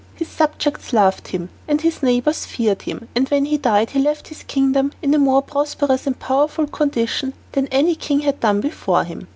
His 0.15 0.29
subjects 0.29 0.93
loved 0.93 1.27
him, 1.27 1.49
and 1.67 1.79
his 1.79 2.01
neighbors 2.01 2.43
feared 2.43 2.81
him, 2.81 3.07
and 3.15 3.29
when 3.29 3.45
he 3.45 3.55
died 3.57 3.91
he 3.91 3.99
left 3.99 4.29
his 4.29 4.41
kingdom 4.41 4.91
in 4.99 5.13
a 5.13 5.19
more 5.19 5.43
prosperous 5.43 6.07
and 6.07 6.19
powerful 6.19 6.65
condition 6.65 7.33
than 7.51 7.67
any 7.67 7.93
king 7.93 8.21
had 8.21 8.39
done 8.39 8.61
before 8.61 9.03
him. 9.03 9.27